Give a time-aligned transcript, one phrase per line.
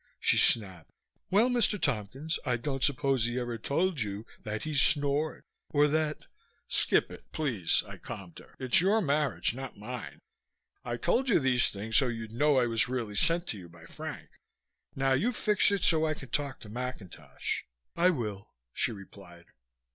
[0.19, 0.89] she snapped.
[1.29, 1.79] "Well, Mr.
[1.79, 6.25] Tompkins, I don't suppose he ever told you that he snored or that"
[6.67, 8.55] "Skip it, please," I calmed her.
[8.57, 10.17] "It's your marriage, not mine.
[10.83, 13.85] I told you these things so you'd know I was really sent to you by
[13.85, 14.29] Frank.
[14.95, 17.65] Now you fix it so I can talk to McIntosh."
[17.95, 19.45] "I will," she replied.